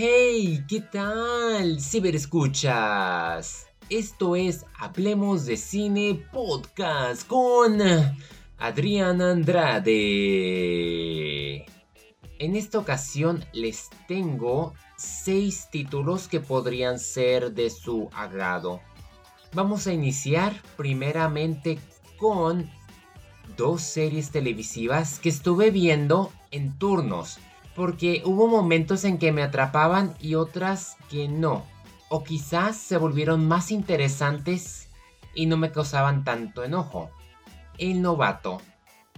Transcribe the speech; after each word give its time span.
Hey, 0.00 0.64
¿qué 0.68 0.80
tal? 0.80 1.80
Ciberescuchas. 1.80 3.66
Esto 3.90 4.36
es 4.36 4.64
Hablemos 4.78 5.44
de 5.44 5.56
Cine 5.56 6.24
Podcast 6.32 7.26
con 7.26 7.80
Adrián 8.58 9.20
Andrade. 9.20 9.96
En 12.38 12.54
esta 12.54 12.78
ocasión 12.78 13.44
les 13.52 13.90
tengo 14.06 14.72
seis 14.96 15.66
títulos 15.72 16.28
que 16.28 16.38
podrían 16.38 17.00
ser 17.00 17.50
de 17.50 17.68
su 17.68 18.08
agrado. 18.14 18.80
Vamos 19.52 19.88
a 19.88 19.92
iniciar 19.92 20.62
primeramente 20.76 21.80
con 22.18 22.70
dos 23.56 23.82
series 23.82 24.30
televisivas 24.30 25.18
que 25.18 25.30
estuve 25.30 25.72
viendo 25.72 26.30
en 26.52 26.78
turnos 26.78 27.40
porque 27.78 28.22
hubo 28.24 28.48
momentos 28.48 29.04
en 29.04 29.18
que 29.18 29.30
me 29.30 29.44
atrapaban 29.44 30.16
y 30.18 30.34
otras 30.34 30.96
que 31.08 31.28
no. 31.28 31.64
O 32.08 32.24
quizás 32.24 32.76
se 32.76 32.96
volvieron 32.96 33.46
más 33.46 33.70
interesantes 33.70 34.88
y 35.32 35.46
no 35.46 35.56
me 35.56 35.70
causaban 35.70 36.24
tanto 36.24 36.64
enojo. 36.64 37.08
El 37.78 38.02
novato. 38.02 38.60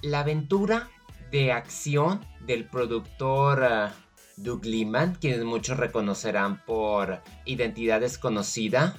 La 0.02 0.20
aventura 0.20 0.91
de 1.30 1.52
acción 1.52 2.20
del 2.46 2.66
productor 2.66 3.62
uh, 3.62 3.88
Doug 4.37 4.66
Liman, 4.66 5.15
quienes 5.15 5.43
muchos 5.43 5.79
reconocerán 5.79 6.62
por 6.66 7.23
Identidad 7.46 8.01
desconocida, 8.01 8.95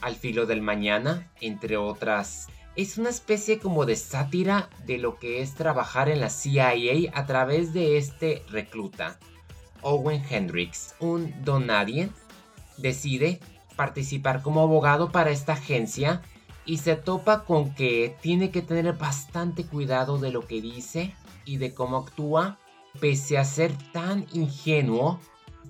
Al 0.00 0.16
filo 0.16 0.46
del 0.46 0.62
mañana, 0.62 1.30
entre 1.40 1.76
otras 1.76 2.48
es 2.76 2.98
una 2.98 3.08
especie 3.08 3.58
como 3.58 3.86
de 3.86 3.96
sátira 3.96 4.68
de 4.84 4.98
lo 4.98 5.18
que 5.18 5.40
es 5.40 5.54
trabajar 5.54 6.08
en 6.08 6.20
la 6.20 6.30
CIA 6.30 7.10
a 7.14 7.26
través 7.26 7.72
de 7.72 7.96
este 7.96 8.42
recluta. 8.50 9.18
Owen 9.80 10.22
Hendricks, 10.28 10.94
un 11.00 11.34
don 11.42 11.66
nadie, 11.66 12.10
decide 12.76 13.40
participar 13.76 14.42
como 14.42 14.60
abogado 14.60 15.10
para 15.10 15.30
esta 15.30 15.54
agencia 15.54 16.22
y 16.66 16.78
se 16.78 16.96
topa 16.96 17.44
con 17.44 17.74
que 17.74 18.16
tiene 18.20 18.50
que 18.50 18.62
tener 18.62 18.92
bastante 18.94 19.64
cuidado 19.64 20.18
de 20.18 20.30
lo 20.30 20.46
que 20.46 20.60
dice 20.60 21.14
y 21.44 21.56
de 21.56 21.72
cómo 21.72 21.98
actúa. 21.98 22.58
Pese 23.00 23.38
a 23.38 23.44
ser 23.44 23.72
tan 23.92 24.26
ingenuo, 24.32 25.20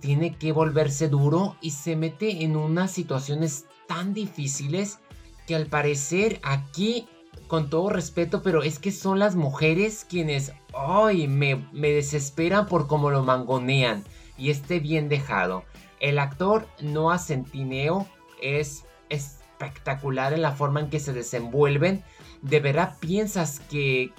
tiene 0.00 0.36
que 0.36 0.52
volverse 0.52 1.08
duro 1.08 1.56
y 1.60 1.72
se 1.72 1.96
mete 1.96 2.44
en 2.44 2.56
unas 2.56 2.92
situaciones 2.92 3.66
tan 3.86 4.14
difíciles 4.14 5.00
que 5.46 5.54
al 5.54 5.66
parecer 5.66 6.40
aquí, 6.42 7.08
con 7.46 7.70
todo 7.70 7.90
respeto, 7.90 8.42
pero 8.42 8.62
es 8.62 8.78
que 8.78 8.90
son 8.90 9.18
las 9.18 9.36
mujeres 9.36 10.04
quienes, 10.08 10.52
ay, 10.74 11.28
me, 11.28 11.66
me 11.72 11.90
desesperan 11.90 12.66
por 12.66 12.86
cómo 12.88 13.10
lo 13.10 13.22
mangonean 13.22 14.04
y 14.36 14.50
esté 14.50 14.80
bien 14.80 15.08
dejado. 15.08 15.64
El 16.00 16.18
actor 16.18 16.66
Noah 16.80 17.18
Centineo 17.18 18.06
es 18.42 18.84
espectacular 19.08 20.32
en 20.32 20.42
la 20.42 20.52
forma 20.52 20.80
en 20.80 20.90
que 20.90 21.00
se 21.00 21.12
desenvuelven. 21.12 22.02
De 22.42 22.60
verdad 22.60 22.96
piensas 23.00 23.60
que, 23.60 24.12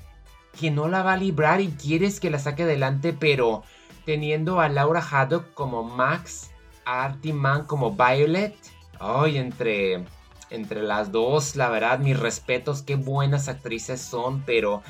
que 0.59 0.71
no 0.71 0.87
la 0.87 1.03
va 1.03 1.13
a 1.13 1.17
librar 1.17 1.61
y 1.61 1.67
quieres 1.69 2.19
que 2.19 2.29
la 2.29 2.39
saque 2.39 2.63
adelante, 2.63 3.13
pero 3.13 3.63
teniendo 4.05 4.59
a 4.59 4.69
Laura 4.69 5.01
Haddock 5.01 5.53
como 5.53 5.83
Max, 5.83 6.51
a 6.85 7.03
Artie 7.03 7.33
Mann 7.33 7.65
como 7.65 7.91
Violet, 7.91 8.55
ay, 8.99 9.37
entre 9.37 10.05
entre 10.49 10.81
las 10.81 11.11
dos, 11.11 11.55
la 11.55 11.69
verdad, 11.69 11.99
mis 11.99 12.19
respetos, 12.19 12.81
qué 12.81 12.95
buenas 12.95 13.47
actrices 13.47 14.01
son, 14.01 14.41
pero 14.45 14.81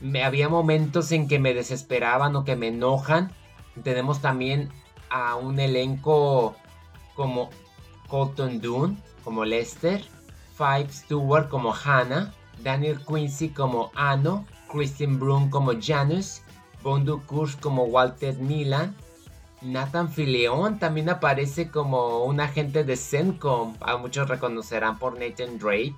me, 0.00 0.24
había 0.24 0.48
momentos 0.48 1.12
en 1.12 1.28
que 1.28 1.38
me 1.38 1.54
desesperaban 1.54 2.34
o 2.36 2.44
que 2.44 2.56
me 2.56 2.68
enojan. 2.68 3.30
Tenemos 3.82 4.20
también 4.20 4.68
a 5.10 5.36
un 5.36 5.58
elenco 5.58 6.56
como 7.14 7.50
Colton 8.08 8.60
Dune, 8.60 8.96
como 9.24 9.44
Lester, 9.44 10.04
Five 10.56 10.88
Stewart 10.90 11.48
como 11.48 11.72
Hannah, 11.72 12.32
Daniel 12.62 13.00
Quincy 13.04 13.50
como 13.50 13.90
Anno, 13.94 14.44
Kristen 14.70 15.18
Broom 15.18 15.50
como 15.50 15.72
Janus, 15.80 16.42
Bondu 16.82 17.22
Kurz 17.26 17.56
como 17.56 17.84
Walter 17.84 18.36
Milan, 18.38 18.94
Nathan 19.64 20.10
Fileón 20.10 20.80
también 20.80 21.08
aparece 21.08 21.70
como 21.70 22.24
un 22.24 22.40
agente 22.40 22.82
de 22.82 22.96
CENTCOM, 22.96 23.76
a 23.80 23.96
muchos 23.96 24.28
reconocerán 24.28 24.98
por 24.98 25.18
Nathan 25.18 25.58
Drake. 25.58 25.96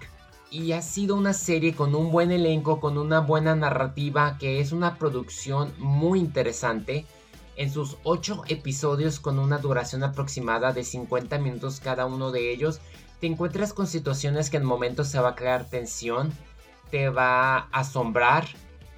Y 0.51 0.73
ha 0.73 0.83
sido 0.83 1.17
una 1.17 1.33
serie 1.33 1.75
con 1.75 1.95
un 1.95 2.13
buen 2.13 2.31
elenco, 2.31 2.79
con 2.79 2.99
una 2.99 3.21
buena 3.21 3.57
narrativa, 3.57 4.37
que 4.39 4.61
es 4.61 4.73
una 4.73 4.97
producción 4.99 5.73
muy 5.79 6.21
interesante. 6.21 7.07
En 7.57 7.73
sus 7.73 7.97
8 8.05 8.45
episodios 8.49 9.19
con 9.19 9.39
una 9.39 9.59
duración 9.59 10.05
aproximada 10.05 10.73
de 10.73 10.85
50 10.85 11.39
minutos 11.39 11.81
cada 11.81 12.05
uno 12.05 12.31
de 12.31 12.53
ellos, 12.53 12.81
te 13.21 13.27
encuentras 13.27 13.73
con 13.73 13.87
situaciones 13.87 14.51
que 14.51 14.59
en 14.59 14.65
momentos 14.65 15.09
se 15.09 15.19
va 15.19 15.31
a 15.31 15.35
crear 15.35 15.65
tensión, 15.71 16.33
te 16.91 17.09
va 17.09 17.57
a 17.57 17.69
asombrar, 17.73 18.47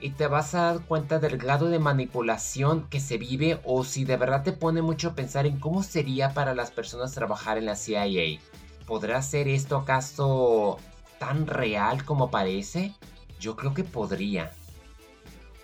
y 0.01 0.11
te 0.11 0.27
vas 0.27 0.55
a 0.55 0.63
dar 0.63 0.81
cuenta 0.85 1.19
del 1.19 1.39
grado 1.39 1.69
de 1.69 1.79
manipulación 1.79 2.87
que 2.89 3.01
se 3.01 3.17
vive 3.17 3.61
o 3.65 3.85
si 3.85 4.05
de 4.05 4.17
verdad 4.17 4.43
te 4.43 4.53
pone 4.53 4.83
mucho 4.83 5.09
a 5.09 5.15
pensar 5.15 5.47
en 5.47 5.59
cómo 5.59 5.83
sería 5.83 6.35
para 6.35 6.55
las 6.55 6.71
personas 6.71 7.15
trabajar 7.15 7.59
en 7.59 7.67
la 7.67 7.77
CIA. 7.77 8.41
¿Podrá 8.87 9.23
ser 9.23 9.49
esto 9.49 9.77
acaso 9.77 10.79
tan 11.19 11.47
real 11.47 12.05
como 12.05 12.31
parece? 12.31 12.95
Yo 13.41 13.57
creo 13.57 13.75
que 13.75 13.85
podría. 13.85 14.53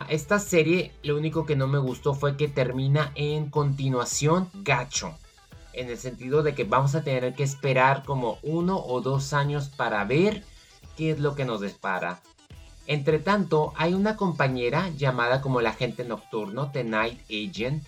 Esta 0.09 0.39
serie 0.39 0.93
lo 1.03 1.17
único 1.17 1.47
que 1.47 1.57
no 1.57 1.69
me 1.69 1.79
gustó 1.79 2.15
fue 2.15 2.37
que 2.37 2.49
termina 2.49 3.13
en 3.15 3.51
continuación 3.51 4.51
gacho. 4.55 5.15
En 5.73 5.89
el 5.89 5.99
sentido 5.99 6.43
de 6.43 6.55
que 6.55 6.65
vamos 6.65 6.95
a 6.95 7.03
tener 7.03 7.35
que 7.35 7.45
esperar 7.45 8.03
como 8.05 8.39
uno 8.43 8.79
o 8.79 9.01
dos 9.01 9.33
años 9.33 9.69
para 9.69 10.05
ver 10.05 10.43
qué 10.97 11.13
es 11.13 11.21
lo 11.21 11.35
que 11.35 11.45
nos 11.45 11.61
depara. 11.61 12.21
Entre 12.87 13.19
tanto, 13.19 13.73
hay 13.77 13.95
una 13.95 14.17
compañera 14.17 14.89
llamada 14.91 15.41
como 15.41 15.61
el 15.61 15.67
agente 15.67 16.05
nocturno, 16.05 16.71
The 16.73 16.85
Night 16.85 17.21
Agent, 17.31 17.85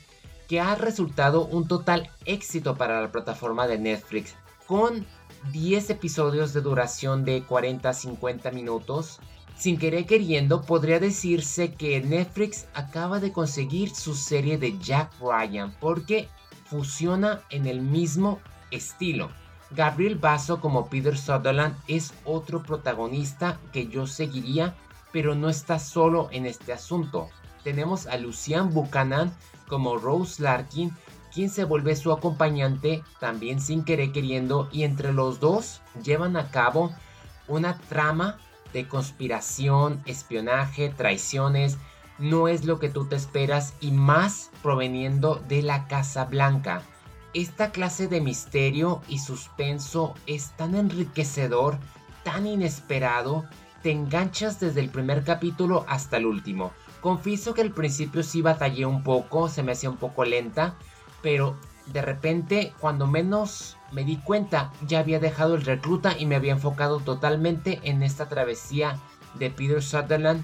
que 0.48 0.60
ha 0.60 0.74
resultado 0.74 1.46
un 1.46 1.66
total 1.66 2.10
éxito 2.26 2.76
para 2.76 3.00
la 3.00 3.10
plataforma 3.10 3.66
de 3.66 3.78
Netflix, 3.78 4.34
con 4.66 5.04
10 5.52 5.90
episodios 5.90 6.52
de 6.52 6.60
duración 6.60 7.24
de 7.24 7.42
40 7.42 7.88
a 7.88 7.94
50 7.94 8.50
minutos. 8.52 9.20
Sin 9.56 9.78
querer 9.78 10.06
queriendo, 10.06 10.62
podría 10.62 10.98
decirse 10.98 11.72
que 11.72 12.00
Netflix 12.00 12.66
acaba 12.74 13.20
de 13.20 13.32
conseguir 13.32 13.94
su 13.94 14.14
serie 14.14 14.58
de 14.58 14.78
Jack 14.78 15.12
Ryan 15.20 15.74
porque 15.80 16.28
fusiona 16.66 17.42
en 17.50 17.66
el 17.66 17.80
mismo 17.80 18.40
estilo. 18.70 19.30
Gabriel 19.70 20.16
Basso 20.16 20.60
como 20.60 20.88
Peter 20.88 21.16
Sutherland 21.16 21.76
es 21.88 22.12
otro 22.24 22.62
protagonista 22.62 23.58
que 23.72 23.88
yo 23.88 24.06
seguiría 24.06 24.74
pero 25.14 25.36
no 25.36 25.48
está 25.48 25.78
solo 25.78 26.28
en 26.32 26.44
este 26.44 26.72
asunto. 26.72 27.28
Tenemos 27.62 28.08
a 28.08 28.16
Lucian 28.16 28.74
Buchanan 28.74 29.32
como 29.68 29.96
Rose 29.96 30.42
Larkin, 30.42 30.90
quien 31.32 31.50
se 31.50 31.62
vuelve 31.62 31.94
su 31.94 32.10
acompañante 32.10 33.04
también 33.20 33.60
sin 33.60 33.84
querer 33.84 34.10
queriendo 34.10 34.68
y 34.72 34.82
entre 34.82 35.12
los 35.12 35.38
dos 35.38 35.80
llevan 36.02 36.36
a 36.36 36.50
cabo 36.50 36.92
una 37.46 37.78
trama 37.78 38.38
de 38.72 38.88
conspiración, 38.88 40.02
espionaje, 40.04 40.88
traiciones, 40.88 41.78
no 42.18 42.48
es 42.48 42.64
lo 42.64 42.80
que 42.80 42.88
tú 42.88 43.06
te 43.06 43.14
esperas 43.14 43.74
y 43.80 43.92
más 43.92 44.50
proveniendo 44.64 45.36
de 45.46 45.62
la 45.62 45.86
Casa 45.86 46.24
Blanca. 46.24 46.82
Esta 47.34 47.70
clase 47.70 48.08
de 48.08 48.20
misterio 48.20 49.00
y 49.06 49.20
suspenso 49.20 50.14
es 50.26 50.50
tan 50.56 50.74
enriquecedor, 50.74 51.78
tan 52.24 52.48
inesperado, 52.48 53.44
te 53.84 53.90
enganchas 53.90 54.60
desde 54.60 54.80
el 54.80 54.88
primer 54.88 55.24
capítulo 55.24 55.84
hasta 55.86 56.16
el 56.16 56.24
último. 56.24 56.72
Confieso 57.02 57.52
que 57.52 57.60
al 57.60 57.70
principio 57.70 58.22
sí 58.22 58.40
batallé 58.40 58.86
un 58.86 59.02
poco, 59.02 59.50
se 59.50 59.62
me 59.62 59.72
hacía 59.72 59.90
un 59.90 59.98
poco 59.98 60.24
lenta, 60.24 60.78
pero 61.20 61.54
de 61.92 62.00
repente, 62.00 62.72
cuando 62.80 63.06
menos 63.06 63.76
me 63.92 64.04
di 64.04 64.16
cuenta, 64.16 64.72
ya 64.86 65.00
había 65.00 65.20
dejado 65.20 65.54
el 65.54 65.66
recluta 65.66 66.18
y 66.18 66.24
me 66.24 66.34
había 66.34 66.52
enfocado 66.52 66.98
totalmente 67.00 67.78
en 67.82 68.02
esta 68.02 68.26
travesía 68.26 68.98
de 69.38 69.50
Peter 69.50 69.82
Sutherland 69.82 70.42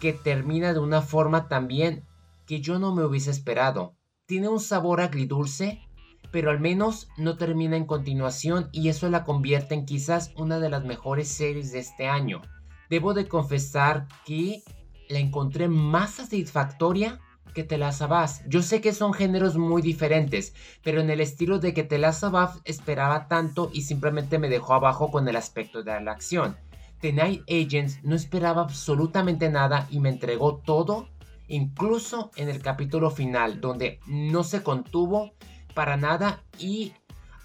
que 0.00 0.12
termina 0.12 0.72
de 0.72 0.80
una 0.80 1.00
forma 1.00 1.46
también 1.46 2.04
que 2.44 2.60
yo 2.60 2.80
no 2.80 2.92
me 2.92 3.04
hubiese 3.04 3.30
esperado. 3.30 3.94
Tiene 4.26 4.48
un 4.48 4.58
sabor 4.58 5.00
agridulce, 5.00 5.80
pero 6.32 6.50
al 6.50 6.58
menos 6.58 7.06
no 7.16 7.36
termina 7.36 7.76
en 7.76 7.86
continuación 7.86 8.68
y 8.72 8.88
eso 8.88 9.08
la 9.08 9.22
convierte 9.22 9.74
en 9.74 9.86
quizás 9.86 10.32
una 10.36 10.58
de 10.58 10.70
las 10.70 10.84
mejores 10.84 11.28
series 11.28 11.70
de 11.70 11.78
este 11.78 12.08
año 12.08 12.42
debo 12.90 13.14
de 13.14 13.26
confesar 13.26 14.06
que 14.26 14.62
la 15.08 15.18
encontré 15.18 15.68
más 15.68 16.10
satisfactoria 16.10 17.20
que 17.54 17.78
Last 17.78 18.02
Yo 18.48 18.62
sé 18.62 18.80
que 18.80 18.92
son 18.92 19.12
géneros 19.12 19.56
muy 19.56 19.82
diferentes, 19.82 20.54
pero 20.82 21.00
en 21.00 21.10
el 21.10 21.20
estilo 21.20 21.58
de 21.58 21.74
que 21.74 21.98
Last 21.98 22.24
esperaba 22.64 23.28
tanto 23.28 23.70
y 23.72 23.82
simplemente 23.82 24.38
me 24.38 24.48
dejó 24.48 24.74
abajo 24.74 25.10
con 25.10 25.28
el 25.28 25.36
aspecto 25.36 25.82
de 25.82 26.00
la 26.00 26.12
acción. 26.12 26.56
The 27.00 27.12
Night 27.12 27.42
Agents 27.48 28.00
no 28.02 28.14
esperaba 28.14 28.62
absolutamente 28.62 29.48
nada 29.50 29.86
y 29.90 30.00
me 30.00 30.10
entregó 30.10 30.56
todo, 30.58 31.08
incluso 31.48 32.30
en 32.36 32.48
el 32.48 32.60
capítulo 32.60 33.10
final, 33.10 33.60
donde 33.60 34.00
no 34.06 34.44
se 34.44 34.62
contuvo, 34.62 35.32
para 35.74 35.96
nada 35.96 36.42
y 36.58 36.92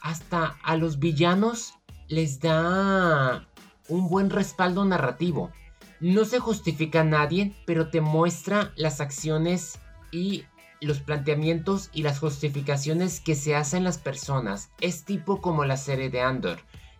hasta 0.01 0.57
a 0.63 0.75
los 0.75 0.99
villanos 0.99 1.75
les 2.07 2.39
da 2.39 3.47
un 3.89 4.09
buen 4.09 4.29
respaldo 4.29 4.85
narrativo. 4.85 5.51
No 5.99 6.25
se 6.25 6.39
justifica 6.39 7.01
a 7.01 7.05
nadie, 7.05 7.55
pero 7.65 7.89
te 7.89 8.01
muestra 8.01 8.71
las 8.75 9.01
acciones 9.01 9.79
y 10.11 10.43
los 10.81 10.99
planteamientos 10.99 11.89
y 11.93 12.03
las 12.03 12.19
justificaciones 12.19 13.19
que 13.19 13.35
se 13.35 13.55
hacen 13.55 13.83
las 13.83 13.97
personas. 13.97 14.71
Es 14.81 15.05
tipo 15.05 15.41
como 15.41 15.65
la 15.65 15.77
serie 15.77 16.09
de 16.09 16.21
Andor. 16.21 16.59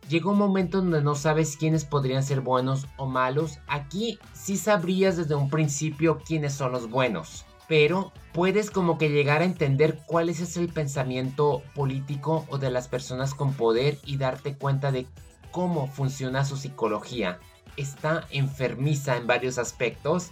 Llega 0.09 0.29
un 0.29 0.37
momento 0.37 0.81
donde 0.81 1.01
no 1.01 1.15
sabes 1.15 1.57
quiénes 1.57 1.83
podrían 1.83 2.23
ser 2.23 2.41
buenos 2.41 2.87
o 2.97 3.07
malos. 3.07 3.59
Aquí 3.67 4.19
sí 4.33 4.55
sabrías 4.55 5.17
desde 5.17 5.35
un 5.35 5.49
principio 5.49 6.19
quiénes 6.25 6.53
son 6.53 6.71
los 6.71 6.89
buenos 6.89 7.45
pero 7.67 8.11
puedes 8.33 8.69
como 8.69 8.97
que 8.97 9.09
llegar 9.09 9.41
a 9.41 9.45
entender 9.45 9.99
cuál 10.05 10.29
es 10.29 10.57
el 10.57 10.69
pensamiento 10.69 11.63
político 11.73 12.45
o 12.49 12.57
de 12.57 12.69
las 12.69 12.87
personas 12.87 13.33
con 13.33 13.53
poder 13.53 13.97
y 14.05 14.17
darte 14.17 14.55
cuenta 14.55 14.91
de 14.91 15.07
cómo 15.55 15.87
funciona 15.87 16.43
su 16.43 16.57
psicología. 16.57 17.39
Está 17.77 18.27
enfermiza 18.29 19.15
en 19.15 19.25
varios 19.25 19.57
aspectos 19.57 20.31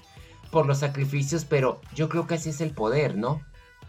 por 0.51 0.65
los 0.65 0.79
sacrificios, 0.79 1.45
pero 1.45 1.79
yo 1.95 2.09
creo 2.09 2.27
que 2.27 2.33
así 2.33 2.49
es 2.49 2.59
el 2.59 2.71
poder, 2.71 3.15
¿no? 3.15 3.41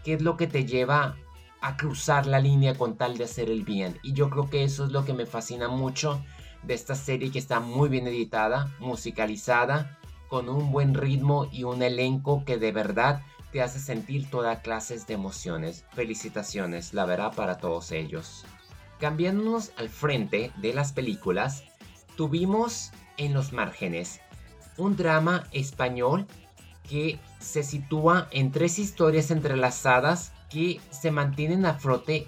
¿Qué 0.05 0.13
es 0.13 0.21
lo 0.21 0.37
que 0.37 0.47
te 0.47 0.63
lleva 0.63 1.17
a 1.59 1.75
cruzar 1.75 2.25
la 2.25 2.39
línea 2.39 2.75
con 2.75 2.95
tal 2.95 3.17
de 3.17 3.25
hacer 3.25 3.49
el 3.49 3.65
bien? 3.65 3.99
Y 4.01 4.13
yo 4.13 4.29
creo 4.29 4.49
que 4.49 4.63
eso 4.63 4.85
es 4.85 4.93
lo 4.93 5.03
que 5.03 5.13
me 5.13 5.25
fascina 5.25 5.67
mucho 5.67 6.23
de 6.63 6.73
esta 6.73 6.95
serie 6.95 7.31
que 7.31 7.39
está 7.39 7.59
muy 7.59 7.89
bien 7.89 8.07
editada, 8.07 8.73
musicalizada, 8.79 9.99
con 10.29 10.47
un 10.47 10.71
buen 10.71 10.93
ritmo 10.93 11.49
y 11.51 11.65
un 11.65 11.83
elenco 11.83 12.45
que 12.45 12.55
de 12.57 12.71
verdad 12.71 13.23
te 13.51 13.61
hace 13.61 13.79
sentir 13.79 14.29
toda 14.29 14.61
clases 14.61 15.05
de 15.05 15.15
emociones. 15.15 15.83
Felicitaciones, 15.91 16.93
la 16.93 17.03
verdad, 17.03 17.35
para 17.35 17.57
todos 17.57 17.91
ellos. 17.91 18.45
Cambiándonos 18.99 19.71
al 19.77 19.89
frente 19.89 20.51
de 20.57 20.73
las 20.73 20.93
películas, 20.93 21.63
tuvimos 22.15 22.91
en 23.17 23.33
los 23.33 23.53
márgenes 23.53 24.21
un 24.77 24.95
drama 24.95 25.47
español 25.51 26.27
que 26.89 27.19
se 27.39 27.63
sitúa 27.63 28.27
en 28.31 28.51
tres 28.51 28.79
historias 28.79 29.31
entrelazadas 29.31 30.33
que 30.49 30.79
se 30.91 31.11
mantienen 31.11 31.65
a 31.65 31.73
flote 31.73 32.27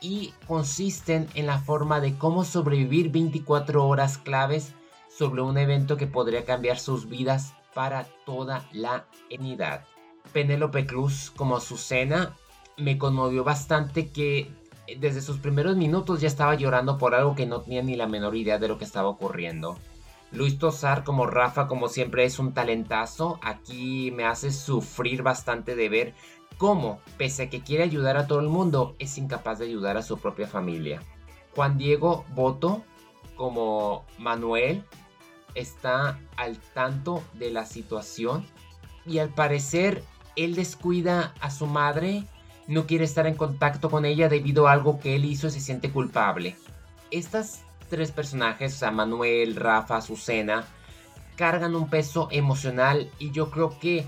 y 0.00 0.32
consisten 0.46 1.26
en 1.34 1.46
la 1.46 1.58
forma 1.58 2.00
de 2.00 2.16
cómo 2.16 2.44
sobrevivir 2.44 3.10
24 3.10 3.86
horas 3.86 4.18
claves 4.18 4.74
sobre 5.08 5.42
un 5.42 5.58
evento 5.58 5.96
que 5.96 6.06
podría 6.06 6.44
cambiar 6.44 6.78
sus 6.78 7.08
vidas 7.08 7.54
para 7.74 8.04
toda 8.24 8.68
la 8.72 9.06
eternidad. 9.28 9.84
Penélope 10.32 10.86
Cruz 10.86 11.32
como 11.34 11.56
Azucena 11.56 12.36
me 12.76 12.98
conmovió 12.98 13.42
bastante 13.42 14.10
que 14.10 14.52
desde 14.96 15.20
sus 15.20 15.38
primeros 15.38 15.76
minutos 15.76 16.20
ya 16.20 16.28
estaba 16.28 16.54
llorando 16.54 16.98
por 16.98 17.14
algo 17.14 17.34
que 17.34 17.46
no 17.46 17.60
tenía 17.60 17.82
ni 17.82 17.96
la 17.96 18.06
menor 18.06 18.36
idea 18.36 18.58
de 18.58 18.68
lo 18.68 18.78
que 18.78 18.84
estaba 18.84 19.08
ocurriendo. 19.08 19.78
Luis 20.32 20.58
Tosar 20.58 21.04
como 21.04 21.26
Rafa 21.26 21.66
como 21.66 21.88
siempre 21.88 22.24
es 22.24 22.38
un 22.38 22.52
talentazo, 22.52 23.38
aquí 23.42 24.10
me 24.10 24.24
hace 24.24 24.52
sufrir 24.52 25.22
bastante 25.22 25.74
de 25.74 25.88
ver 25.88 26.14
cómo, 26.58 27.00
pese 27.16 27.44
a 27.44 27.50
que 27.50 27.62
quiere 27.62 27.84
ayudar 27.84 28.16
a 28.16 28.26
todo 28.26 28.40
el 28.40 28.48
mundo, 28.48 28.94
es 28.98 29.16
incapaz 29.16 29.58
de 29.58 29.66
ayudar 29.66 29.96
a 29.96 30.02
su 30.02 30.18
propia 30.18 30.46
familia. 30.46 31.02
Juan 31.54 31.78
Diego 31.78 32.24
Boto 32.34 32.84
como 33.36 34.04
Manuel 34.18 34.84
está 35.54 36.18
al 36.36 36.58
tanto 36.74 37.22
de 37.34 37.50
la 37.50 37.64
situación 37.64 38.46
y 39.06 39.18
al 39.18 39.30
parecer 39.30 40.04
él 40.36 40.54
descuida 40.54 41.34
a 41.40 41.50
su 41.50 41.66
madre, 41.66 42.24
no 42.68 42.86
quiere 42.86 43.04
estar 43.04 43.26
en 43.26 43.34
contacto 43.34 43.90
con 43.90 44.04
ella 44.04 44.28
debido 44.28 44.68
a 44.68 44.72
algo 44.72 45.00
que 45.00 45.16
él 45.16 45.24
hizo 45.24 45.48
y 45.48 45.50
se 45.50 45.60
siente 45.60 45.90
culpable. 45.90 46.54
Estas 47.10 47.62
tres 47.88 48.12
personajes, 48.12 48.74
o 48.74 48.78
sea, 48.78 48.90
Manuel, 48.90 49.56
Rafa, 49.56 49.96
Azucena, 49.96 50.64
cargan 51.36 51.74
un 51.74 51.88
peso 51.88 52.28
emocional 52.30 53.10
y 53.18 53.30
yo 53.30 53.50
creo 53.50 53.78
que 53.78 54.06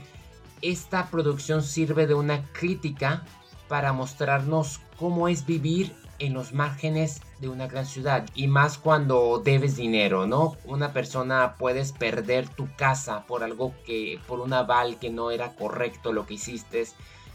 esta 0.63 1.11
producción 1.11 1.63
sirve 1.63 2.07
de 2.07 2.15
una 2.15 2.45
crítica 2.53 3.25
para 3.67 3.93
mostrarnos 3.93 4.81
cómo 4.99 5.29
es 5.29 5.47
vivir 5.47 5.95
en 6.19 6.35
los 6.35 6.53
márgenes 6.53 7.23
de 7.39 7.49
una 7.49 7.67
gran 7.67 7.87
ciudad 7.87 8.29
y 8.35 8.47
más 8.47 8.77
cuando 8.77 9.41
debes 9.43 9.77
dinero, 9.77 10.27
¿no? 10.27 10.57
Una 10.67 10.93
persona 10.93 11.55
puedes 11.59 11.93
perder 11.93 12.49
tu 12.49 12.69
casa 12.77 13.25
por 13.27 13.43
algo 13.43 13.75
que 13.87 14.21
por 14.27 14.41
un 14.41 14.53
aval 14.53 14.99
que 14.99 15.09
no 15.09 15.31
era 15.31 15.55
correcto 15.55 16.13
lo 16.13 16.27
que 16.27 16.35
hiciste. 16.35 16.87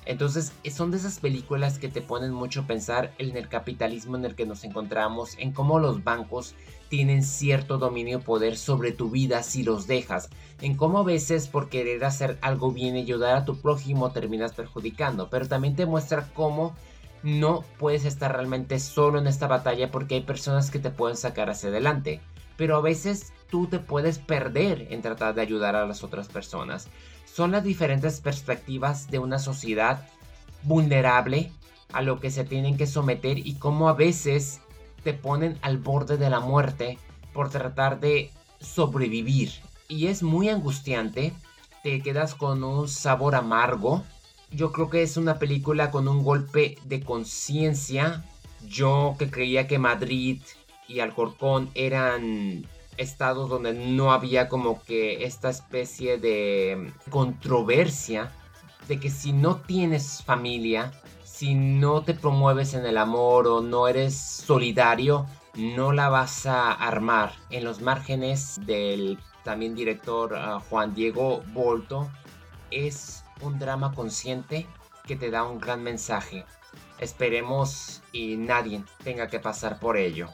Entonces, 0.05 0.53
son 0.71 0.91
de 0.91 0.97
esas 0.97 1.19
películas 1.19 1.79
que 1.79 1.89
te 1.89 2.01
ponen 2.01 2.31
mucho 2.31 2.61
a 2.61 2.67
pensar 2.67 3.13
en 3.17 3.35
el 3.35 3.49
capitalismo 3.49 4.15
en 4.15 4.25
el 4.25 4.35
que 4.35 4.45
nos 4.45 4.63
encontramos, 4.63 5.35
en 5.39 5.51
cómo 5.51 5.79
los 5.79 6.03
bancos 6.03 6.53
tienen 6.89 7.23
cierto 7.23 7.77
dominio 7.77 8.19
poder 8.19 8.57
sobre 8.57 8.91
tu 8.91 9.09
vida 9.09 9.41
si 9.43 9.63
los 9.63 9.87
dejas, 9.87 10.29
en 10.61 10.75
cómo 10.75 10.99
a 10.99 11.03
veces 11.03 11.47
por 11.47 11.69
querer 11.69 12.05
hacer 12.05 12.37
algo 12.41 12.71
bien 12.71 12.95
y 12.95 13.01
ayudar 13.01 13.35
a 13.35 13.45
tu 13.45 13.57
prójimo 13.57 14.11
terminas 14.11 14.53
perjudicando, 14.53 15.29
pero 15.29 15.47
también 15.47 15.75
te 15.75 15.85
muestra 15.85 16.29
cómo 16.33 16.75
no 17.23 17.63
puedes 17.79 18.05
estar 18.05 18.31
realmente 18.31 18.79
solo 18.79 19.17
en 19.17 19.25
esta 19.25 19.47
batalla 19.47 19.89
porque 19.89 20.15
hay 20.15 20.21
personas 20.21 20.69
que 20.69 20.79
te 20.79 20.91
pueden 20.91 21.17
sacar 21.17 21.49
hacia 21.49 21.69
adelante. 21.69 22.21
Pero 22.57 22.77
a 22.77 22.81
veces 22.81 23.33
tú 23.49 23.67
te 23.67 23.79
puedes 23.79 24.19
perder 24.19 24.87
en 24.89 25.01
tratar 25.01 25.35
de 25.35 25.41
ayudar 25.41 25.75
a 25.75 25.85
las 25.85 26.03
otras 26.03 26.27
personas. 26.27 26.87
Son 27.25 27.51
las 27.51 27.63
diferentes 27.63 28.21
perspectivas 28.21 29.09
de 29.09 29.19
una 29.19 29.39
sociedad 29.39 30.07
vulnerable 30.63 31.51
a 31.93 32.01
lo 32.01 32.19
que 32.19 32.31
se 32.31 32.43
tienen 32.43 32.77
que 32.77 32.87
someter 32.87 33.39
y 33.39 33.55
cómo 33.55 33.89
a 33.89 33.93
veces 33.93 34.61
te 35.03 35.13
ponen 35.13 35.57
al 35.61 35.77
borde 35.77 36.17
de 36.17 36.29
la 36.29 36.39
muerte 36.39 36.97
por 37.33 37.49
tratar 37.49 37.99
de 37.99 38.31
sobrevivir. 38.59 39.51
Y 39.87 40.07
es 40.07 40.23
muy 40.23 40.49
angustiante, 40.49 41.33
te 41.83 42.01
quedas 42.01 42.33
con 42.33 42.63
un 42.63 42.87
sabor 42.87 43.35
amargo 43.35 44.03
yo 44.51 44.71
creo 44.71 44.89
que 44.89 45.01
es 45.01 45.17
una 45.17 45.37
película 45.39 45.91
con 45.91 46.07
un 46.07 46.23
golpe 46.23 46.77
de 46.85 47.01
conciencia. 47.01 48.23
Yo 48.67 49.15
que 49.19 49.29
creía 49.29 49.67
que 49.67 49.79
Madrid 49.79 50.41
y 50.87 50.99
Alcorcón 50.99 51.69
eran 51.73 52.67
estados 52.97 53.49
donde 53.49 53.73
no 53.73 54.11
había 54.11 54.47
como 54.47 54.81
que 54.83 55.25
esta 55.25 55.49
especie 55.49 56.17
de 56.17 56.93
controversia 57.09 58.31
de 58.87 58.99
que 58.99 59.09
si 59.09 59.33
no 59.33 59.57
tienes 59.57 60.23
familia, 60.23 60.91
si 61.23 61.55
no 61.55 62.03
te 62.03 62.13
promueves 62.13 62.73
en 62.73 62.85
el 62.85 62.97
amor 62.97 63.47
o 63.47 63.61
no 63.61 63.87
eres 63.87 64.15
solidario, 64.15 65.25
no 65.55 65.91
la 65.91 66.09
vas 66.09 66.45
a 66.45 66.71
armar. 66.71 67.33
En 67.49 67.63
los 67.63 67.81
márgenes 67.81 68.59
del 68.65 69.17
también 69.43 69.75
director 69.75 70.35
ah, 70.35 70.59
Juan 70.69 70.93
Diego 70.93 71.41
Bolto 71.53 72.09
es 72.71 73.23
un 73.41 73.59
drama 73.59 73.93
consciente 73.93 74.67
que 75.05 75.15
te 75.15 75.31
da 75.31 75.43
un 75.43 75.59
gran 75.59 75.83
mensaje. 75.83 76.45
Esperemos 76.99 78.01
y 78.11 78.37
nadie 78.37 78.83
tenga 79.03 79.27
que 79.27 79.39
pasar 79.39 79.79
por 79.79 79.97
ello. 79.97 80.29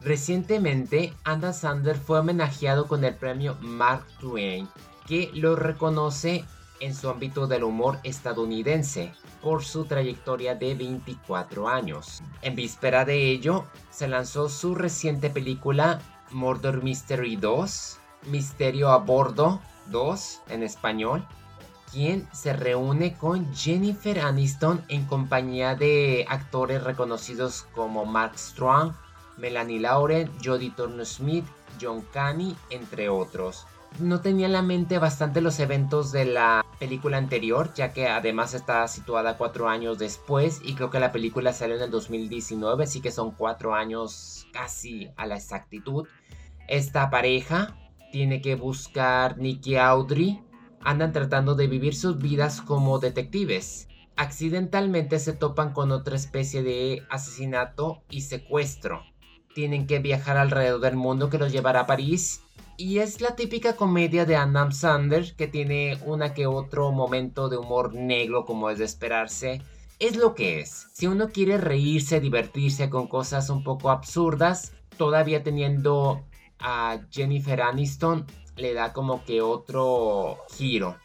Recientemente, 0.00 1.12
Anna 1.24 1.52
Sander 1.52 1.96
fue 1.96 2.20
homenajeado 2.20 2.88
con 2.88 3.04
el 3.04 3.14
premio 3.14 3.56
Mark 3.60 4.04
Twain, 4.18 4.68
que 5.06 5.30
lo 5.34 5.56
reconoce 5.56 6.44
en 6.80 6.94
su 6.94 7.10
ámbito 7.10 7.46
del 7.46 7.64
humor 7.64 7.98
estadounidense 8.02 9.12
por 9.42 9.62
su 9.62 9.84
trayectoria 9.84 10.54
de 10.54 10.74
24 10.74 11.68
años. 11.68 12.22
En 12.40 12.56
víspera 12.56 13.04
de 13.04 13.30
ello, 13.30 13.66
se 13.90 14.08
lanzó 14.08 14.48
su 14.48 14.74
reciente 14.74 15.28
película 15.28 16.00
Murder 16.30 16.82
Mystery 16.82 17.36
2, 17.36 17.98
Misterio 18.30 18.90
a 18.90 18.98
Bordo 18.98 19.60
2 19.86 20.42
en 20.48 20.62
español, 20.62 21.26
quien 21.90 22.28
se 22.32 22.52
reúne 22.52 23.14
con 23.14 23.52
Jennifer 23.54 24.20
Aniston 24.20 24.82
en 24.88 25.04
compañía 25.06 25.74
de 25.74 26.24
actores 26.28 26.84
reconocidos 26.84 27.66
como 27.74 28.06
Mark 28.06 28.38
Strong, 28.38 28.92
Melanie 29.40 29.80
Lauren, 29.80 30.30
Jodie 30.44 30.70
Turner-Smith, 30.70 31.46
John 31.80 32.04
Canny, 32.12 32.54
entre 32.70 33.08
otros. 33.08 33.66
No 33.98 34.20
tenía 34.20 34.46
en 34.46 34.52
la 34.52 34.62
mente 34.62 34.98
bastante 34.98 35.40
los 35.40 35.58
eventos 35.58 36.12
de 36.12 36.24
la 36.24 36.64
película 36.78 37.16
anterior, 37.16 37.74
ya 37.74 37.92
que 37.92 38.06
además 38.08 38.54
está 38.54 38.86
situada 38.86 39.36
cuatro 39.36 39.68
años 39.68 39.98
después 39.98 40.60
y 40.64 40.74
creo 40.74 40.90
que 40.90 41.00
la 41.00 41.12
película 41.12 41.52
salió 41.52 41.76
en 41.76 41.82
el 41.82 41.90
2019, 41.90 42.84
así 42.84 43.00
que 43.00 43.10
son 43.10 43.32
cuatro 43.32 43.74
años 43.74 44.46
casi 44.52 45.10
a 45.16 45.26
la 45.26 45.36
exactitud. 45.36 46.06
Esta 46.68 47.10
pareja 47.10 47.76
tiene 48.12 48.40
que 48.40 48.54
buscar 48.54 49.38
Nicky 49.38 49.76
Audrey, 49.76 50.40
andan 50.80 51.12
tratando 51.12 51.54
de 51.54 51.66
vivir 51.66 51.94
sus 51.94 52.18
vidas 52.18 52.62
como 52.62 52.98
detectives. 53.00 53.88
Accidentalmente 54.16 55.18
se 55.18 55.32
topan 55.32 55.72
con 55.72 55.90
otra 55.92 56.16
especie 56.16 56.62
de 56.62 57.02
asesinato 57.10 58.02
y 58.08 58.22
secuestro. 58.22 59.02
Tienen 59.54 59.86
que 59.86 59.98
viajar 59.98 60.36
alrededor 60.36 60.80
del 60.80 60.96
mundo 60.96 61.30
que 61.30 61.38
los 61.38 61.52
llevará 61.52 61.80
a 61.80 61.86
París. 61.86 62.42
Y 62.76 62.98
es 62.98 63.20
la 63.20 63.36
típica 63.36 63.76
comedia 63.76 64.24
de 64.24 64.36
Adam 64.36 64.72
Sanders 64.72 65.32
que 65.32 65.48
tiene 65.48 65.98
una 66.06 66.32
que 66.32 66.46
otro 66.46 66.92
momento 66.92 67.48
de 67.48 67.58
humor 67.58 67.94
negro 67.94 68.44
como 68.46 68.70
es 68.70 68.78
de 68.78 68.84
esperarse. 68.86 69.60
es 69.98 70.16
lo 70.16 70.34
que 70.34 70.60
es. 70.60 70.86
Si 70.94 71.06
uno 71.06 71.28
quiere 71.28 71.58
reírse, 71.58 72.20
divertirse 72.20 72.88
con 72.88 73.06
cosas 73.06 73.50
un 73.50 73.62
poco 73.62 73.90
absurdas, 73.90 74.72
todavía 74.96 75.42
teniendo 75.42 76.24
a 76.58 77.00
Jennifer 77.10 77.60
Aniston, 77.60 78.26
le 78.56 78.74
da 78.74 78.92
como 78.92 79.24
que 79.24 79.42
otro 79.42 80.38
giro. 80.56 80.96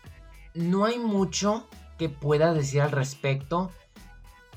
No 0.53 0.85
hay 0.85 0.99
mucho 0.99 1.67
que 1.97 2.09
pueda 2.09 2.53
decir 2.53 2.81
al 2.81 2.91
respecto. 2.91 3.71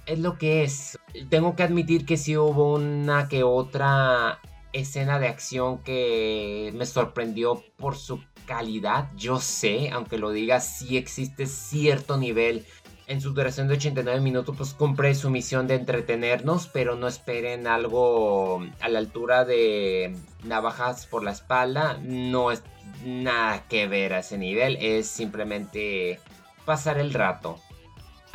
Es 0.07 0.19
lo 0.19 0.39
que 0.39 0.65
es. 0.65 0.98
Tengo 1.29 1.57
que 1.57 1.63
admitir 1.63 2.07
que 2.07 2.17
sí 2.17 2.37
hubo 2.37 2.75
una 2.75 3.29
que 3.29 3.43
otra 3.43 4.41
escena 4.73 5.19
de 5.19 5.29
acción 5.29 5.79
que 5.79 6.73
me 6.75 6.87
sorprendió 6.87 7.63
por 7.77 7.97
su 7.97 8.23
calidad. 8.47 9.11
Yo 9.17 9.41
sé, 9.41 9.91
aunque 9.91 10.19
lo 10.19 10.31
diga, 10.31 10.61
sí 10.61 10.97
existe 10.97 11.47
cierto 11.47 12.17
nivel. 12.17 12.67
En 13.07 13.23
su 13.23 13.33
duración 13.33 13.69
de 13.69 13.75
89 13.75 14.21
minutos, 14.21 14.55
pues 14.57 14.75
cumple 14.75 15.15
su 15.15 15.31
misión 15.31 15.67
de 15.67 15.77
entretenernos, 15.77 16.67
pero 16.67 16.95
no 16.95 17.09
esperen 17.09 17.67
algo 17.67 18.63
a 18.81 18.89
la 18.89 18.99
altura 18.99 19.47
de 19.47 20.15
navajas 20.45 21.07
por 21.07 21.25
la 21.25 21.31
espalda. 21.31 21.99
No 22.03 22.53
es 22.53 22.63
nada 23.05 23.67
que 23.67 23.87
ver 23.87 24.13
a 24.13 24.19
ese 24.19 24.37
nivel, 24.37 24.77
es 24.81 25.09
simplemente 25.09 26.21
pasar 26.67 26.99
el 26.99 27.15
rato. 27.15 27.59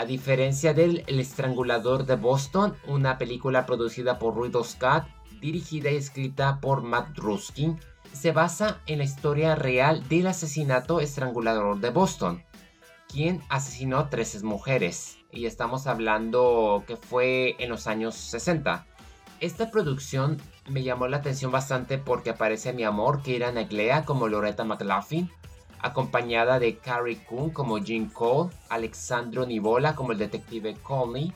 A 0.03 0.05
diferencia 0.05 0.73
del 0.73 1.05
El 1.07 1.21
Estrangulador 1.21 2.05
de 2.05 2.17
Boston, 2.17 2.75
una 2.87 3.17
película 3.17 3.65
producida 3.65 4.19
por 4.19 4.35
Ruido 4.35 4.61
Scott, 4.65 5.05
dirigida 5.39 5.91
y 5.91 5.95
escrita 5.95 6.59
por 6.59 6.83
Matt 6.83 7.17
Ruskin, 7.17 7.79
se 8.11 8.33
basa 8.33 8.81
en 8.85 8.97
la 8.97 9.05
historia 9.05 9.55
real 9.55 10.05
del 10.09 10.27
asesinato 10.27 10.99
estrangulador 10.99 11.79
de 11.79 11.89
Boston, 11.89 12.43
quien 13.07 13.41
asesinó 13.47 13.97
a 13.97 14.09
13 14.09 14.43
mujeres, 14.43 15.19
y 15.31 15.45
estamos 15.45 15.87
hablando 15.87 16.83
que 16.85 16.97
fue 16.97 17.55
en 17.59 17.69
los 17.69 17.87
años 17.87 18.13
60. 18.15 18.85
Esta 19.39 19.71
producción 19.71 20.35
me 20.67 20.83
llamó 20.83 21.07
la 21.07 21.15
atención 21.15 21.49
bastante 21.49 21.97
porque 21.97 22.31
aparece 22.31 22.73
mi 22.73 22.83
amor, 22.83 23.21
Keira 23.23 23.53
Neglea 23.53 24.03
como 24.03 24.27
Loretta 24.27 24.65
McLaughlin, 24.65 25.31
acompañada 25.83 26.59
de 26.59 26.77
Carrie 26.77 27.23
Coon 27.25 27.51
como 27.51 27.77
Jean 27.77 28.09
Cole, 28.09 28.49
Alexandro 28.69 29.45
Nivola 29.45 29.95
como 29.95 30.13
el 30.13 30.17
detective 30.17 30.75
Conley, 30.81 31.31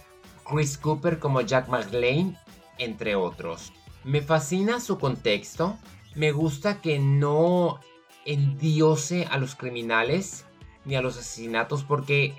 Chris 0.49 0.77
Cooper 0.77 1.19
como 1.19 1.41
Jack 1.41 1.67
McLean, 1.67 2.37
entre 2.77 3.15
otros. 3.15 3.73
Me 4.03 4.21
fascina 4.21 4.79
su 4.79 4.97
contexto, 4.97 5.77
me 6.15 6.31
gusta 6.31 6.81
que 6.81 6.97
no 6.97 7.79
endiose 8.25 9.27
a 9.29 9.37
los 9.37 9.55
criminales 9.55 10.45
ni 10.85 10.95
a 10.95 11.01
los 11.01 11.17
asesinatos 11.17 11.83
porque 11.83 12.33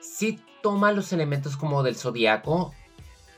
sí 0.00 0.40
toma 0.62 0.92
los 0.92 1.12
elementos 1.12 1.56
como 1.56 1.82
del 1.82 1.96
zodiaco, 1.96 2.72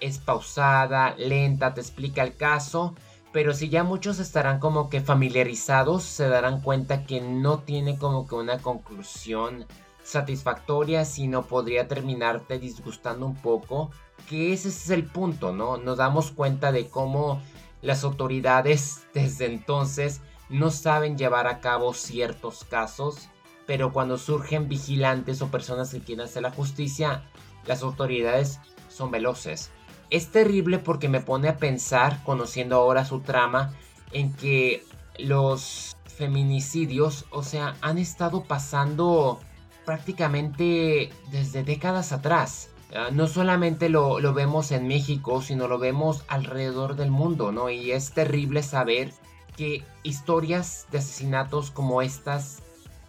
es 0.00 0.18
pausada, 0.18 1.14
lenta, 1.16 1.74
te 1.74 1.80
explica 1.80 2.22
el 2.22 2.36
caso, 2.36 2.94
pero 3.34 3.52
si 3.52 3.68
ya 3.68 3.82
muchos 3.82 4.20
estarán 4.20 4.60
como 4.60 4.88
que 4.88 5.00
familiarizados, 5.00 6.04
se 6.04 6.28
darán 6.28 6.60
cuenta 6.60 7.04
que 7.04 7.20
no 7.20 7.58
tiene 7.58 7.98
como 7.98 8.28
que 8.28 8.36
una 8.36 8.58
conclusión 8.58 9.66
satisfactoria, 10.04 11.04
sino 11.04 11.42
podría 11.42 11.88
terminarte 11.88 12.60
disgustando 12.60 13.26
un 13.26 13.34
poco, 13.34 13.90
que 14.28 14.52
ese 14.52 14.68
es 14.68 14.88
el 14.90 15.02
punto, 15.02 15.52
¿no? 15.52 15.78
Nos 15.78 15.96
damos 15.96 16.30
cuenta 16.30 16.70
de 16.70 16.86
cómo 16.86 17.42
las 17.82 18.04
autoridades 18.04 19.02
desde 19.14 19.46
entonces 19.46 20.20
no 20.48 20.70
saben 20.70 21.18
llevar 21.18 21.48
a 21.48 21.58
cabo 21.58 21.92
ciertos 21.92 22.62
casos, 22.62 23.30
pero 23.66 23.92
cuando 23.92 24.16
surgen 24.16 24.68
vigilantes 24.68 25.42
o 25.42 25.50
personas 25.50 25.90
que 25.90 25.98
quieren 25.98 26.26
hacer 26.26 26.42
la 26.42 26.52
justicia, 26.52 27.24
las 27.66 27.82
autoridades 27.82 28.60
son 28.88 29.10
veloces 29.10 29.72
es 30.10 30.30
terrible 30.30 30.78
porque 30.78 31.08
me 31.08 31.20
pone 31.20 31.48
a 31.48 31.56
pensar, 31.56 32.22
conociendo 32.24 32.76
ahora 32.76 33.04
su 33.04 33.20
trama, 33.20 33.72
en 34.12 34.32
que 34.32 34.84
los 35.18 35.96
feminicidios, 36.06 37.26
o 37.30 37.42
sea, 37.42 37.76
han 37.80 37.98
estado 37.98 38.44
pasando 38.44 39.40
prácticamente 39.84 41.10
desde 41.30 41.64
décadas 41.64 42.12
atrás. 42.12 42.70
Ah, 42.94 43.08
no 43.12 43.26
solamente 43.26 43.88
lo, 43.88 44.20
lo, 44.20 44.32
vemos 44.34 44.70
en 44.70 44.86
México, 44.86 45.42
sino 45.42 45.66
lo 45.66 45.78
vemos 45.78 46.24
alrededor 46.28 46.94
del 46.96 47.10
mundo, 47.10 47.50
¿no? 47.50 47.68
Y 47.70 47.90
es 47.90 48.12
terrible 48.12 48.62
saber 48.62 49.12
que 49.56 49.84
historias 50.04 50.86
de 50.92 50.98
asesinatos 50.98 51.70
como 51.70 52.02
estas 52.02 52.62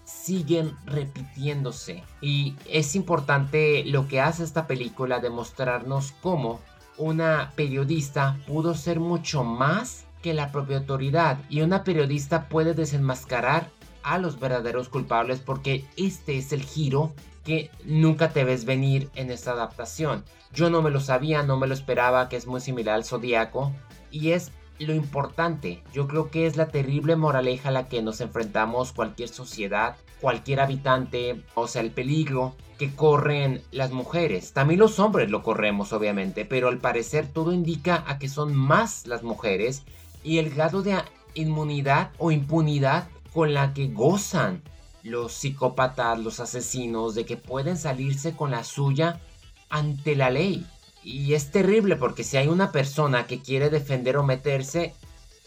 siguen 0.05 0.75
repitiéndose. 0.85 2.03
Y 2.21 2.55
es 2.69 2.95
importante 2.95 3.83
lo 3.85 4.07
que 4.07 4.21
hace 4.21 4.43
esta 4.43 4.67
película, 4.67 5.19
demostrarnos 5.19 6.13
cómo 6.21 6.59
una 6.97 7.51
periodista 7.55 8.37
pudo 8.47 8.73
ser 8.73 8.99
mucho 8.99 9.43
más 9.43 10.05
que 10.21 10.33
la 10.33 10.51
propia 10.51 10.77
autoridad 10.77 11.37
y 11.49 11.61
una 11.61 11.83
periodista 11.83 12.47
puede 12.49 12.73
desenmascarar 12.73 13.69
a 14.03 14.17
los 14.17 14.39
verdaderos 14.39 14.89
culpables 14.89 15.39
porque 15.39 15.85
este 15.97 16.37
es 16.37 16.51
el 16.51 16.63
giro 16.63 17.13
que 17.43 17.69
nunca 17.83 18.29
te 18.29 18.43
ves 18.43 18.65
venir 18.65 19.09
en 19.15 19.29
esta 19.29 19.51
adaptación. 19.51 20.23
Yo 20.53 20.69
no 20.69 20.81
me 20.81 20.89
lo 20.89 20.99
sabía, 20.99 21.43
no 21.43 21.57
me 21.57 21.67
lo 21.67 21.73
esperaba, 21.73 22.27
que 22.27 22.37
es 22.37 22.47
muy 22.47 22.59
similar 22.59 22.95
al 22.95 23.05
Zodíaco 23.05 23.71
y 24.09 24.31
es 24.31 24.51
lo 24.79 24.93
importante. 24.93 25.83
Yo 25.93 26.07
creo 26.07 26.31
que 26.31 26.47
es 26.47 26.57
la 26.57 26.67
terrible 26.67 27.15
moraleja 27.15 27.69
a 27.69 27.71
la 27.71 27.87
que 27.87 28.01
nos 28.01 28.21
enfrentamos 28.21 28.93
cualquier 28.93 29.29
sociedad, 29.29 29.95
cualquier 30.25 30.59
habitante, 30.59 31.43
o 31.53 31.67
sea, 31.67 31.83
el 31.83 31.91
peligro 31.91 32.55
que 32.79 32.95
corren 32.95 33.61
las 33.69 33.91
mujeres. 33.91 34.53
También 34.53 34.79
los 34.79 34.97
hombres 34.97 35.29
lo 35.29 35.43
corremos, 35.43 35.93
obviamente, 35.93 36.45
pero 36.45 36.67
al 36.67 36.79
parecer 36.79 37.27
todo 37.27 37.53
indica 37.53 38.03
a 38.07 38.17
que 38.17 38.27
son 38.27 38.55
más 38.55 39.05
las 39.05 39.21
mujeres 39.21 39.83
y 40.23 40.39
el 40.39 40.49
grado 40.49 40.81
de 40.81 40.97
inmunidad 41.35 42.09
o 42.17 42.31
impunidad 42.31 43.07
con 43.35 43.53
la 43.53 43.75
que 43.75 43.85
gozan 43.85 44.63
los 45.03 45.31
psicópatas, 45.31 46.17
los 46.17 46.39
asesinos, 46.39 47.13
de 47.13 47.27
que 47.27 47.37
pueden 47.37 47.77
salirse 47.77 48.35
con 48.35 48.49
la 48.49 48.63
suya 48.63 49.21
ante 49.69 50.15
la 50.15 50.31
ley. 50.31 50.65
Y 51.03 51.35
es 51.35 51.51
terrible 51.51 51.97
porque 51.97 52.23
si 52.23 52.37
hay 52.37 52.47
una 52.47 52.71
persona 52.71 53.27
que 53.27 53.43
quiere 53.43 53.69
defender 53.69 54.17
o 54.17 54.23
meterse, 54.23 54.95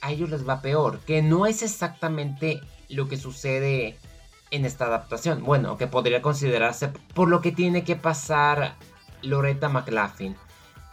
a 0.02 0.12
ellos 0.12 0.30
les 0.30 0.48
va 0.48 0.62
peor. 0.62 1.00
Que 1.00 1.20
no 1.20 1.46
es 1.46 1.64
exactamente 1.64 2.60
lo 2.88 3.08
que 3.08 3.16
sucede 3.16 3.98
en 4.50 4.64
esta 4.64 4.86
adaptación. 4.86 5.42
Bueno, 5.44 5.76
que 5.76 5.86
podría 5.86 6.22
considerarse 6.22 6.88
por 7.14 7.28
lo 7.28 7.40
que 7.40 7.52
tiene 7.52 7.84
que 7.84 7.96
pasar 7.96 8.76
Loretta 9.22 9.68
McLaughlin. 9.68 10.36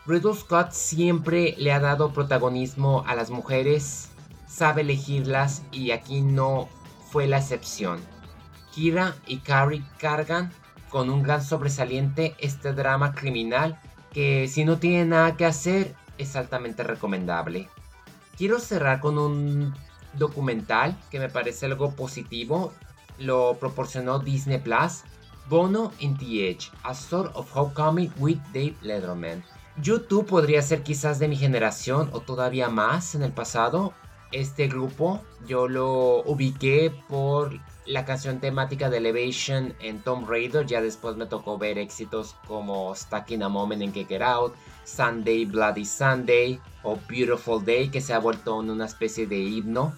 Riddle 0.05 0.35
Scott 0.35 0.71
siempre 0.71 1.55
le 1.57 1.71
ha 1.71 1.79
dado 1.79 2.13
protagonismo 2.13 3.03
a 3.07 3.15
las 3.15 3.31
mujeres, 3.31 4.09
sabe 4.47 4.81
elegirlas 4.81 5.63
y 5.71 5.91
aquí 5.91 6.21
no 6.21 6.69
fue 7.09 7.27
la 7.27 7.38
excepción. 7.38 8.00
Kira 8.74 9.15
y 9.25 9.38
Carrie 9.38 9.83
cargan 9.97 10.51
con 10.89 11.09
un 11.09 11.24
gran 11.24 11.43
sobresaliente 11.43 12.35
este 12.39 12.74
drama 12.74 13.13
criminal 13.13 13.79
que 14.13 14.47
si 14.47 14.63
no 14.63 14.77
tiene 14.77 15.05
nada 15.05 15.35
que 15.35 15.45
hacer 15.45 15.95
es 16.17 16.35
altamente 16.35 16.83
recomendable. 16.83 17.67
Quiero 18.38 18.59
cerrar 18.59 19.00
con 19.00 19.17
un 19.17 19.74
documental 20.13 20.97
que 21.09 21.19
me 21.19 21.29
parece 21.29 21.65
algo 21.65 21.95
positivo 21.95 22.74
lo 23.17 23.57
proporcionó 23.60 24.19
Disney 24.19 24.60
Plus. 24.60 25.03
Bono 25.48 25.91
in 26.00 26.17
the 26.17 26.50
Edge, 26.50 26.72
A 26.84 26.95
Sort 26.95 27.31
of 27.36 27.55
Homecoming 27.55 28.12
with 28.17 28.39
Dave 28.51 28.75
Letterman. 28.81 29.43
YouTube 29.81 30.25
podría 30.25 30.62
ser 30.62 30.84
quizás 30.84 31.19
de 31.19 31.27
mi 31.27 31.36
generación 31.36 32.10
o 32.13 32.22
todavía 32.22 32.69
más 32.69 33.13
en 33.13 33.22
el 33.22 33.31
pasado. 33.31 33.93
Este 34.31 34.67
grupo 34.67 35.22
yo 35.45 35.67
lo 35.67 36.24
ubiqué 36.24 36.91
por 37.07 37.60
la 37.86 38.05
canción 38.05 38.39
temática 38.39 38.89
de 38.89 38.98
Elevation 38.98 39.75
en 39.79 40.01
Tomb 40.01 40.27
Raider. 40.27 40.65
Ya 40.65 40.81
después 40.81 41.15
me 41.15 41.27
tocó 41.27 41.57
ver 41.57 41.77
éxitos 41.77 42.36
como 42.48 42.95
Stuck 42.95 43.29
in 43.31 43.43
a 43.43 43.50
Moment 43.50 43.84
en 43.84 43.91
Kick 43.91 44.10
It 44.12 44.22
Out, 44.22 44.55
Sunday 44.84 45.45
Bloody 45.45 45.86
Sunday 45.86 46.60
o 46.84 46.98
Beautiful 47.07 47.63
Day 47.63 47.89
que 47.89 48.01
se 48.01 48.13
ha 48.13 48.19
vuelto 48.19 48.55
una 48.55 48.86
especie 48.86 49.27
de 49.27 49.38
himno 49.38 49.93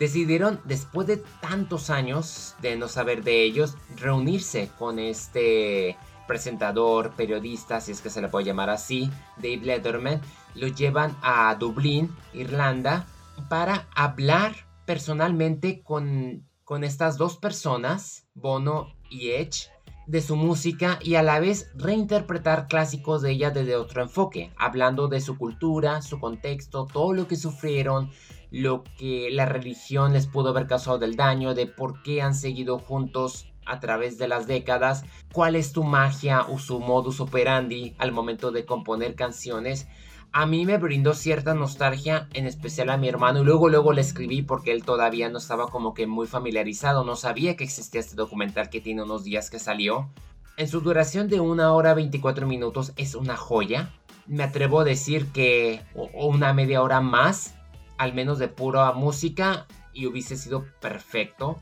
decidieron, 0.00 0.60
después 0.64 1.06
de 1.06 1.18
tantos 1.18 1.90
años 1.90 2.56
de 2.62 2.74
no 2.76 2.88
saber 2.88 3.22
de 3.22 3.44
ellos, 3.44 3.76
reunirse 3.96 4.70
con 4.78 4.98
este 4.98 5.96
presentador, 6.26 7.12
periodista, 7.12 7.80
si 7.80 7.92
es 7.92 8.00
que 8.00 8.08
se 8.08 8.22
le 8.22 8.28
puede 8.28 8.46
llamar 8.46 8.70
así, 8.70 9.10
Dave 9.36 9.58
Letterman, 9.58 10.20
lo 10.54 10.68
llevan 10.68 11.14
a 11.22 11.54
Dublín, 11.54 12.10
Irlanda, 12.32 13.06
para 13.48 13.88
hablar 13.94 14.54
personalmente 14.86 15.82
con, 15.82 16.48
con 16.64 16.82
estas 16.82 17.18
dos 17.18 17.36
personas, 17.36 18.26
Bono 18.34 18.94
y 19.10 19.32
Edge, 19.32 19.68
de 20.06 20.22
su 20.22 20.34
música 20.34 20.98
y 21.02 21.16
a 21.16 21.22
la 21.22 21.40
vez 21.40 21.70
reinterpretar 21.74 22.68
clásicos 22.68 23.22
de 23.22 23.32
ella 23.32 23.50
desde 23.50 23.76
otro 23.76 24.02
enfoque, 24.02 24.50
hablando 24.56 25.08
de 25.08 25.20
su 25.20 25.36
cultura, 25.36 26.00
su 26.00 26.18
contexto, 26.18 26.86
todo 26.90 27.12
lo 27.12 27.28
que 27.28 27.36
sufrieron, 27.36 28.10
lo 28.50 28.84
que 28.98 29.28
la 29.30 29.46
religión 29.46 30.12
les 30.12 30.26
pudo 30.26 30.50
haber 30.50 30.66
causado 30.66 30.98
del 30.98 31.16
daño, 31.16 31.54
de 31.54 31.66
por 31.66 32.02
qué 32.02 32.22
han 32.22 32.34
seguido 32.34 32.78
juntos 32.78 33.46
a 33.66 33.78
través 33.78 34.18
de 34.18 34.26
las 34.26 34.46
décadas 34.46 35.04
cuál 35.32 35.54
es 35.54 35.72
tu 35.72 35.84
magia 35.84 36.42
o 36.42 36.58
su 36.58 36.80
modus 36.80 37.20
operandi 37.20 37.94
al 37.98 38.10
momento 38.10 38.50
de 38.50 38.64
componer 38.64 39.14
canciones, 39.14 39.86
a 40.32 40.46
mí 40.46 40.64
me 40.64 40.78
brindó 40.78 41.14
cierta 41.14 41.54
nostalgia, 41.54 42.28
en 42.34 42.46
especial 42.46 42.90
a 42.90 42.96
mi 42.96 43.08
hermano, 43.08 43.40
y 43.40 43.44
luego 43.44 43.68
luego 43.68 43.92
le 43.92 44.00
escribí 44.00 44.42
porque 44.42 44.70
él 44.70 44.84
todavía 44.84 45.28
no 45.28 45.38
estaba 45.38 45.66
como 45.66 45.92
que 45.92 46.06
muy 46.06 46.28
familiarizado, 46.28 47.02
no 47.02 47.16
sabía 47.16 47.56
que 47.56 47.64
existía 47.64 48.00
este 48.00 48.14
documental 48.14 48.70
que 48.70 48.80
tiene 48.80 49.02
unos 49.02 49.24
días 49.24 49.50
que 49.50 49.58
salió. 49.58 50.08
En 50.56 50.68
su 50.68 50.82
duración 50.82 51.28
de 51.28 51.40
una 51.40 51.72
hora 51.72 51.94
24 51.94 52.46
minutos 52.46 52.92
es 52.96 53.16
una 53.16 53.36
joya. 53.36 53.92
Me 54.28 54.44
atrevo 54.44 54.80
a 54.80 54.84
decir 54.84 55.26
que 55.32 55.82
una 56.14 56.52
media 56.52 56.80
hora 56.82 57.00
más, 57.00 57.56
al 58.00 58.14
menos 58.14 58.38
de 58.38 58.48
pura 58.48 58.92
música, 58.92 59.66
y 59.92 60.06
hubiese 60.06 60.36
sido 60.36 60.64
perfecto 60.80 61.58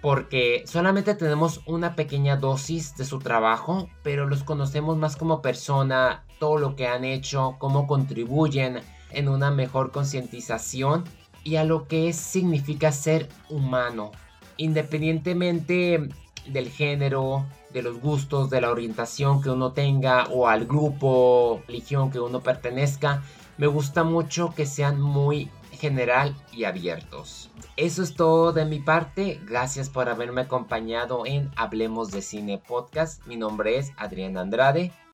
porque 0.00 0.64
solamente 0.66 1.14
tenemos 1.14 1.60
una 1.66 1.94
pequeña 1.94 2.36
dosis 2.36 2.96
de 2.96 3.04
su 3.04 3.18
trabajo, 3.18 3.88
pero 4.02 4.26
los 4.26 4.44
conocemos 4.44 4.96
más 4.96 5.16
como 5.16 5.42
persona, 5.42 6.24
todo 6.38 6.58
lo 6.58 6.74
que 6.74 6.86
han 6.86 7.04
hecho, 7.04 7.56
cómo 7.58 7.86
contribuyen 7.86 8.80
en 9.10 9.28
una 9.28 9.50
mejor 9.50 9.90
concientización 9.90 11.04
y 11.44 11.56
a 11.56 11.64
lo 11.64 11.86
que 11.86 12.12
significa 12.14 12.92
ser 12.92 13.28
humano, 13.50 14.12
independientemente 14.56 16.08
del 16.46 16.70
género, 16.70 17.44
de 17.70 17.82
los 17.82 18.00
gustos, 18.00 18.48
de 18.48 18.62
la 18.62 18.70
orientación 18.70 19.42
que 19.42 19.50
uno 19.50 19.72
tenga 19.72 20.24
o 20.30 20.48
al 20.48 20.64
grupo, 20.64 21.60
religión 21.66 22.10
que 22.10 22.20
uno 22.20 22.40
pertenezca. 22.40 23.22
Me 23.58 23.66
gusta 23.66 24.02
mucho 24.02 24.54
que 24.54 24.64
sean 24.64 24.98
muy 25.00 25.50
general 25.80 26.36
y 26.52 26.64
abiertos. 26.64 27.50
Eso 27.76 28.02
es 28.02 28.14
todo 28.14 28.52
de 28.52 28.66
mi 28.66 28.78
parte. 28.80 29.40
Gracias 29.46 29.88
por 29.88 30.08
haberme 30.08 30.42
acompañado 30.42 31.24
en 31.24 31.50
Hablemos 31.56 32.10
de 32.10 32.20
Cine 32.20 32.58
Podcast. 32.58 33.26
Mi 33.26 33.36
nombre 33.36 33.78
es 33.78 33.92
Adrián 33.96 34.36
Andrade. 34.36 34.92